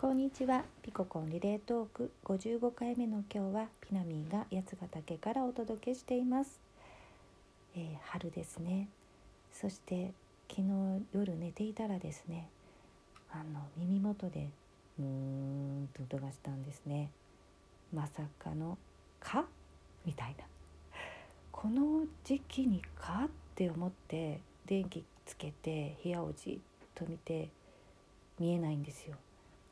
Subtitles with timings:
[0.00, 0.62] こんにちは。
[0.80, 2.12] ピココンリレートーク。
[2.24, 6.60] 55回目の今日はピナミーが八ヶ岳からお届けしています、
[7.74, 8.86] えー春ですね。
[9.52, 10.12] そして
[10.48, 12.46] 昨日夜寝ていたらですね
[13.32, 14.46] あの耳元で
[15.00, 17.10] うーんと音がしたんですね。
[17.92, 18.78] まさかの
[19.18, 19.46] 「か?」
[20.06, 20.44] みたいな。
[21.50, 27.48] この時期に「か?」って思って電気つけて部屋をじっと見て
[28.38, 29.16] 見えないんですよ。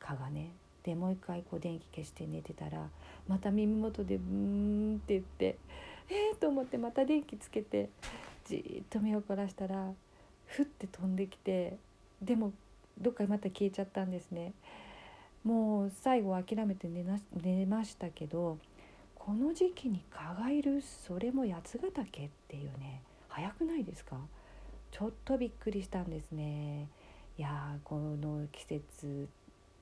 [0.00, 0.50] 蚊がね。
[0.82, 2.88] でもう一回こう電気消して寝てたら
[3.28, 5.58] また耳元でブーンって言って
[6.08, 7.90] えー、と思ってまた電気つけて
[8.46, 9.92] じーっと目を凝らしたら
[10.46, 11.76] ふって飛んできて
[12.22, 12.52] でも
[12.98, 14.52] どっかにまた消えちゃったんですね。
[15.44, 18.58] もう最後諦めて寝な寝ましたけど
[19.14, 24.16] この時期に蚊がいるそれも八ヶ岳っていうね早くないですか？
[24.90, 26.88] ちょっとびっくりしたんですね。
[27.38, 29.28] いやーこの季節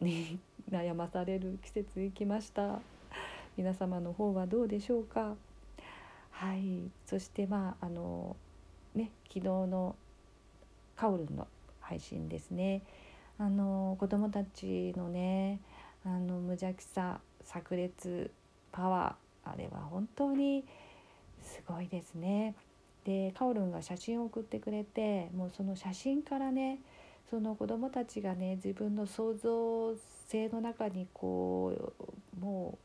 [0.01, 0.39] に
[0.71, 2.81] 悩まされる季節に来ました。
[3.57, 5.35] 皆様の方はどうでしょうか？
[6.31, 6.91] はい。
[7.07, 8.37] そしてまああの
[8.95, 9.97] ね昨日の
[10.97, 11.47] カオルンの
[11.81, 12.83] 配信ですね。
[13.39, 15.61] あの子供たちのね
[16.05, 18.31] あの無邪気さ炸裂
[18.73, 20.65] パワーあれは本当に
[21.43, 22.55] すごいですね。
[23.05, 26.79] でカオルンが写真を送ってくれてもうその写真からね
[27.31, 29.95] その子どもたちがね自分の想像
[30.29, 31.93] 性の中にこ
[32.39, 32.79] うも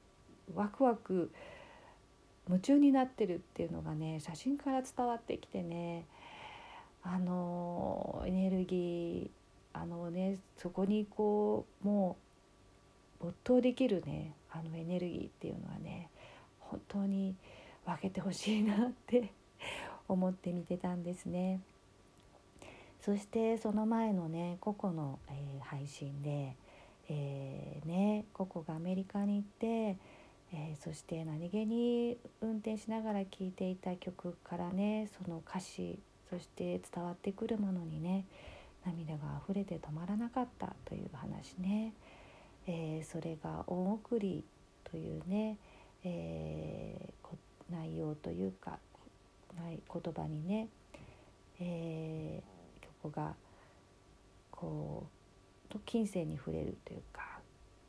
[0.54, 1.32] うワクワク
[2.48, 6.06] 夢中になってるっていうのがね写真から伝わってきてね
[7.04, 12.18] あのエネルギーあのねそこにこうも
[13.22, 16.10] う没頭できるねあのエネルギーっていうのはね
[16.60, 17.36] 本当に
[17.86, 19.32] 分けてほしいなって
[20.08, 21.62] 思って見てたんですね。
[23.04, 26.56] そしてその前のねココの、えー配信で、
[27.10, 29.98] えーねココがアメリカに行って、
[30.54, 38.26] えーそして何気に運転しながら聴いていた曲からねその歌詞そして伝わってくるものにね
[38.86, 41.94] 涙が溢れて止まらなかったという話ね、
[42.68, 44.44] えーそれが「恩送り」
[44.90, 45.58] というね、
[46.04, 47.14] えー
[47.72, 48.78] 内容というか
[49.58, 50.68] 言葉にね、
[51.60, 52.53] えー
[53.04, 53.34] 曲が
[54.52, 55.08] こ
[55.70, 57.40] うと近世に触れるというか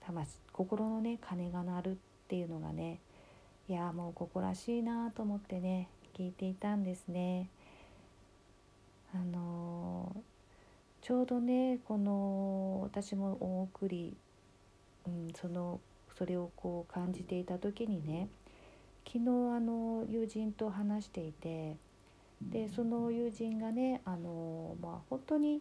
[0.07, 1.95] 魂心のね鐘が鳴るっ
[2.29, 2.99] ていうのがね
[3.69, 7.49] いやもうここらしいなと思ってね聞いていたんですね。
[9.15, 10.35] あのー
[11.05, 14.17] ちょうどねこの私も大送り、
[15.07, 15.79] うん、その
[16.17, 18.29] それをこう感じていた時にね
[19.07, 21.77] 昨日あの友人と話していて
[22.51, 25.61] でその友人がねあの、まあ、本当に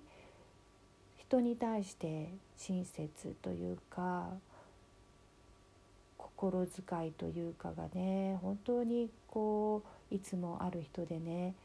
[1.17, 4.29] 人に対して親切というか
[6.17, 11.55] 心遣いというかがね本当にこういつもある人でね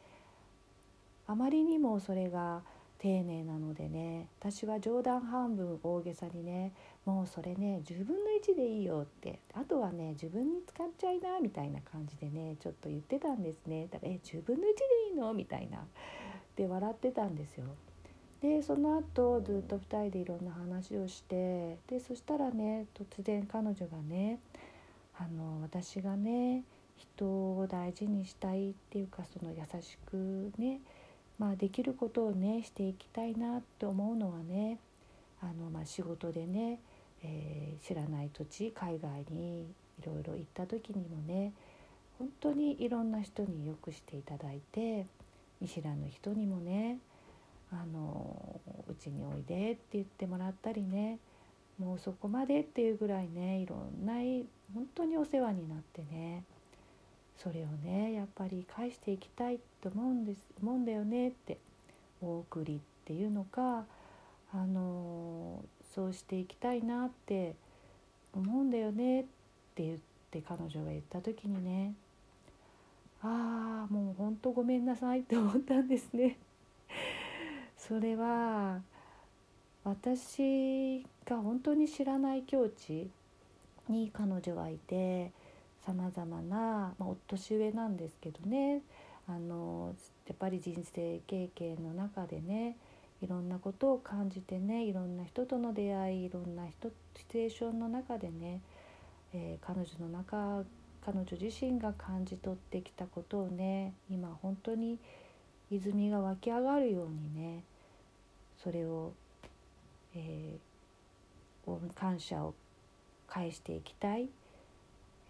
[1.26, 2.62] あまりにもそれが
[2.98, 6.72] 丁寧なのでね私は冗談半分大げさにね
[7.04, 14.70] もうそれね10分の1でいいよってあとはね自分に使っちゃいなみたいな感じでねちょっと言ってたんですねだから「え10分の1で
[15.10, 15.86] いいの?」みたいな
[16.56, 17.66] で笑ってたんですよ。
[18.40, 24.38] でその後ずっと2人でいろんな話をしてでそしたらね突然彼女がね
[25.16, 26.62] あの私がね
[26.96, 30.80] 人を大事にしたいっていうかその優しくね
[31.38, 34.78] まあ、できることをねしていきたいなって思うのはね
[35.40, 36.80] あの、まあ、仕事でね、
[37.22, 39.66] えー知らない土地海外にい
[40.04, 41.52] ろいろ行った時にもね
[42.18, 45.06] 本当にいろんな人によくしていただいて
[45.60, 46.98] 見知らぬ人にもね
[47.72, 51.18] あのうちにおいでって言ってもらったりね
[51.78, 54.14] もうそこまでっていうぐらいねいろんな
[54.74, 56.44] 本当にお世話になってね
[57.42, 61.58] それをねやっぱり返していきたいと思うんです思うんだよねって
[62.20, 63.84] 大送りっていうのか
[64.52, 65.62] あの
[65.94, 67.54] そうしていきたいなって
[68.34, 69.24] 思うんだよねっ
[69.74, 69.98] て言っ
[70.30, 71.94] て彼女が言った時にね
[73.22, 76.38] ああもうほんとごめんなさいって思ったんですね。
[77.76, 78.80] それは
[79.84, 83.08] 私が本当に知らない境地
[83.88, 85.32] に彼女はいて
[85.88, 88.82] さまざまな、まあ、お年上なんですけどね。
[89.26, 89.94] あの
[90.26, 92.76] やっぱり人生経験の中でね
[93.22, 98.60] いろんなことを感じてねいろんな人との出会いいろんな人シチュエーションの中でね、
[99.34, 100.64] えー彼女の中
[101.04, 104.98] 彼女自身が感じ取ってきたことをね今本当に
[105.70, 107.64] 泉が湧き上がるようにね
[108.62, 109.12] それを、
[110.14, 110.68] えー
[111.94, 112.54] 感謝を
[113.26, 114.30] 返していきたい、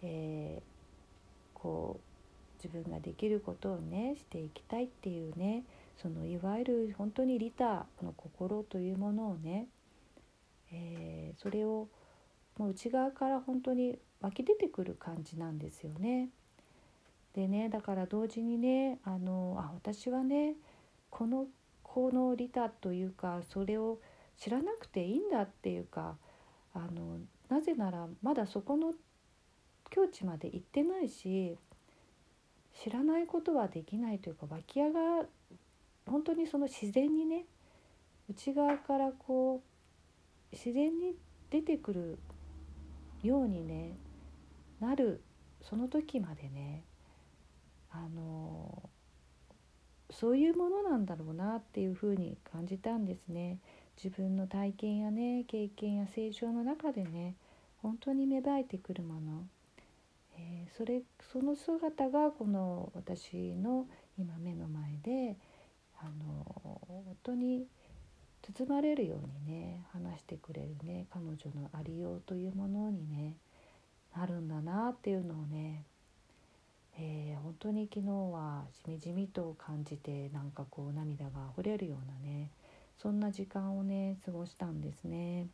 [0.01, 5.63] えー、こう自分ができることをねしていきたいっていうね
[6.01, 9.67] そのいわゆる本当に利他の心というものをね、
[10.71, 11.87] えー、それを
[12.57, 16.29] もう内側から本当に湧き出てくる感じなんですよね。
[17.33, 20.55] でねだから同時にねあのあ私はね
[21.09, 21.47] この
[21.83, 23.99] この利他というかそれを
[24.37, 26.15] 知らなくていいんだっていうか
[26.73, 27.19] あの
[27.49, 28.93] なぜならまだそこの
[29.89, 31.57] 境地まで行ってないし
[32.83, 35.25] 知らないことはできないというか湧き上が
[36.05, 37.45] 本当にその自然にね
[38.29, 39.61] 内側からこ
[40.51, 41.15] う自然に
[41.49, 42.19] 出てくる
[43.23, 43.97] ようにね
[44.79, 45.21] なる
[45.61, 46.83] その時までね
[47.91, 48.89] あの
[50.11, 53.59] そういうものなんだろうなっていうふうに感じたんですね。
[54.01, 57.35] 自分の体験やね経験や成長の中でね
[57.81, 59.43] 本当に芽生えてくるもの、
[60.39, 61.01] えー、それ
[61.31, 63.85] その姿がこの私の
[64.17, 65.35] 今目の前で
[65.99, 66.43] あの
[66.87, 67.65] 本当に
[68.41, 73.35] 包まれるようにね話してくれるね彼女のありようというものにね
[74.15, 75.83] なるんだなっていうのをね、
[76.97, 82.49] えー、本当に昨日はしみじみと感じてなんかこう涙があふれるようなね
[82.97, 85.47] そんな時間をね過ごしたんですね。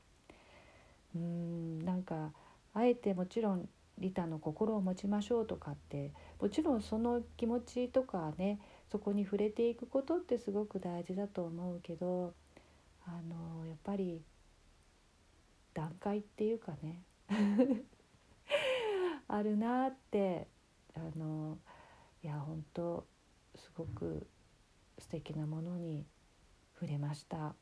[1.15, 2.31] うんなんか
[2.73, 8.59] あえてもちろんリタの心を持ちましょうとかってもちろんその気持ちとかね
[8.91, 12.33] そこに触れていくことってすごく大事だと思うけど
[13.05, 14.21] あのやっぱり
[15.73, 17.01] 段階っていうかね
[19.27, 20.47] あるなって
[20.93, 21.57] あの
[22.23, 23.05] いや本当
[23.55, 24.27] すごく
[24.97, 26.05] 素敵なものに
[26.73, 27.55] 触れました。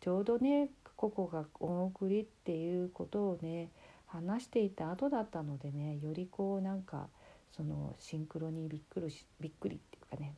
[0.00, 3.70] ちょうどねココが恩送りっていうことをね
[4.12, 7.08] 話していた後だったのでねよりこうなんか
[7.50, 10.34] そのシンクロにびっくりしびっくりっていうかね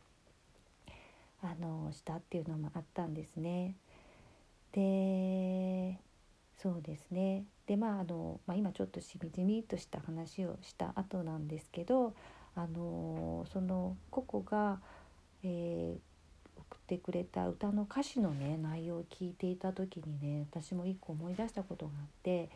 [1.42, 3.74] あのしたっていうのもあったんですね。
[4.72, 5.98] で
[6.56, 12.14] そうですねでまああの、まあ、今ちょっとしみじみとした話をした後なんですけど
[12.56, 14.80] あのそのココが、
[15.42, 16.14] えー
[16.70, 22.48] 送ってくれた歌の歌詞のね内容を聞いていた時にね私も一個思い出したことがあって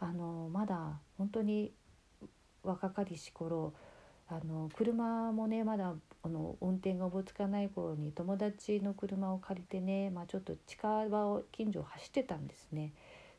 [0.00, 1.72] あのまだ本当に
[2.62, 3.74] 若かりし頃
[4.28, 12.92] あの車もねまだあの運転がおぼつかない頃に友達の車を借りてね、まあ、ちょっと近場を近所を走ってたんですね。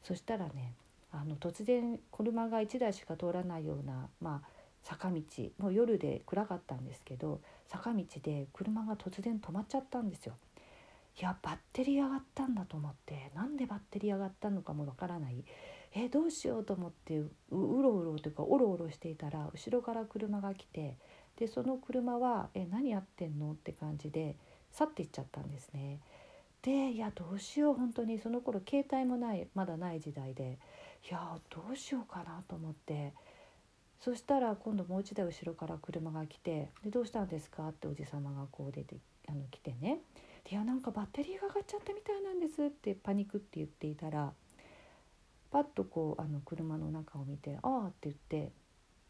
[0.03, 0.73] そしたらね
[1.11, 4.47] あの突然車が1台しか通らないような、まあ、
[4.83, 5.21] 坂道
[5.59, 10.35] もう夜で暗かったんですけど坂道で車が突然止まっちゃったんですよ。
[11.19, 15.43] いやバッテリー上がったんだと思ってなんでバッテリー上がったのかもわからない
[15.93, 20.95] えどうしようと思ってうろうろというかおろおろしていたら後ろから車が来て
[21.37, 24.35] でその車は「え何やってんの?」って感じで
[24.71, 25.99] 去っていっちゃったんですね。
[26.61, 30.59] でいやどうしよう本当にその頃携帯もないまだない時代で
[31.09, 33.13] いやどうしようかなと思って
[33.99, 38.95] そしたら今度もう一台後ろから車が来て「でどうしたんですか?」っておじ様がこう出て
[39.27, 40.01] あの来てね
[40.51, 44.31] 「いやなんかバッテリーが上がっちゃったみたいなんです」ってパニックって言っていたら
[45.51, 48.51] パッとこうあの車の中を見て「ああ」って言って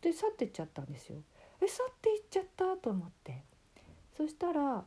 [0.01, 1.21] で去ってっちゃったんですよ。
[1.62, 3.43] え去っていっちゃったと思って。
[4.17, 4.86] そしたら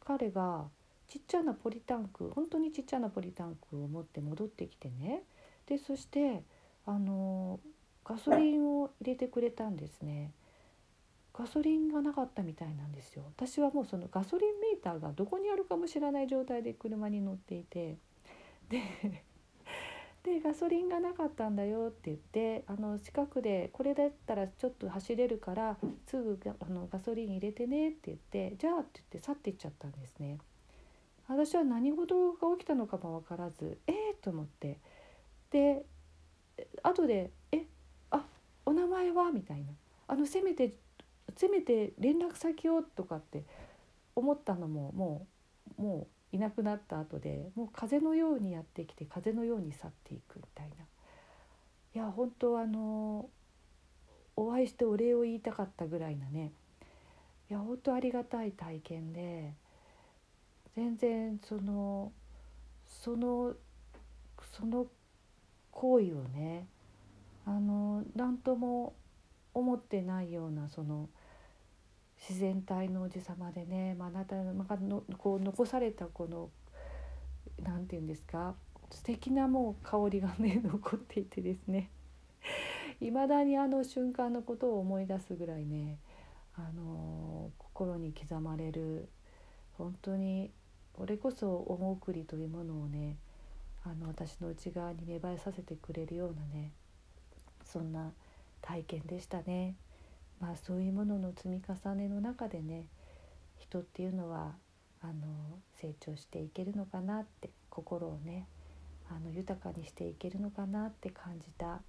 [0.00, 0.68] 彼が
[1.08, 5.22] ちっちゃなポリタンク本当にちっちゃなポリタンクを持って戻ってきてね。
[5.66, 6.42] でそして
[6.84, 7.60] あの
[8.04, 10.32] ガソリンを入れてくれたんですね。
[11.32, 13.24] ガソリンがなかったみたいなんですよ。
[13.36, 17.96] 私はもうそのガソリンメーターがどこにあるかも知らない状態で車に乗っていて。
[18.68, 18.82] で
[20.26, 25.76] でガソリンがなかったんだよって言ってあの近くでこれだったらちょっと走れるから
[26.08, 30.38] すぐあのガソリン入れてねって言ってじゃあって言って去っていっちゃったんですね。
[31.28, 34.78] 私は何事が起きたのかも分からずええー、と思って
[35.52, 35.84] で
[36.82, 37.64] 後で「え
[38.10, 38.24] あ
[38.64, 39.66] お名前は?」みたいな
[40.08, 40.74] あのせめて
[41.36, 43.44] せめて連絡先をとかって
[44.16, 45.26] 思ったのもも
[45.78, 50.74] うもういなくなった後でもう風のようにやってきて風のように去っていくみたいな。
[51.94, 53.30] いや本当あの
[54.36, 56.52] お会いしてお礼を言いたかったぐらいなね。
[57.48, 59.54] いや本当ありがたい体験で
[60.74, 62.12] 全然その
[62.84, 63.54] その
[64.58, 64.86] その
[65.70, 66.66] 行為をね
[67.46, 68.92] あの何とも
[69.54, 71.08] 思ってないようなその
[72.18, 76.50] 自然体のおじ様でね、まあ、なたのこう残されたこの
[77.62, 78.54] 何て言うんですか
[78.90, 81.90] 素敵なもう香りがね残っていてですね
[83.00, 85.98] いまだにあの瞬間のことを思い出すぐらいね
[86.56, 89.08] あの心に刻まれる
[89.76, 90.50] 本当に
[90.94, 93.16] これこそ恩送りというものをね
[93.84, 96.70] あの私の内側に芽生えさせてくれるようなね
[97.64, 98.10] そんな
[98.62, 99.74] 体験でしたね。
[100.40, 102.86] まあそういうものの積み重ねの中でね
[103.58, 104.54] 人っていうのは
[105.02, 108.46] あの成長していけるのかなって心をね
[109.08, 111.80] あの豊かにしていけるのかなって感じた、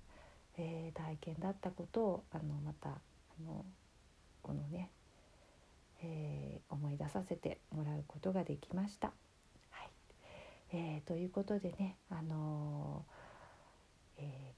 [0.58, 2.94] えー、体験だったことをあのまたあ
[3.46, 3.66] の
[4.42, 4.92] このね、
[6.04, 9.12] えー、思い出させてもらうことができました。
[9.72, 9.90] はい
[10.72, 13.04] えー、ということでね、あの
[14.18, 14.54] え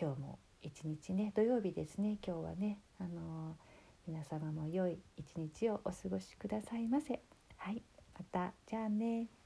[0.00, 3.56] 今日も一日ね土曜日ですね今日はね、あの
[4.06, 7.20] 皆様も良い一日をお過ごしくださいませ。
[7.56, 7.82] はい、
[8.14, 9.41] またじゃあね。